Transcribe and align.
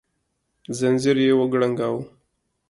ځنځير 0.77 1.17
يې 1.25 1.33
وکړانګاوه 1.39 2.01